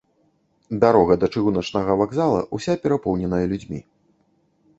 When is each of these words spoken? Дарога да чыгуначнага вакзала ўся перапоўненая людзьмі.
Дарога 0.83 1.17
да 1.23 1.29
чыгуначнага 1.37 1.99
вакзала 2.01 2.39
ўся 2.59 2.73
перапоўненая 2.87 3.45
людзьмі. 3.53 3.79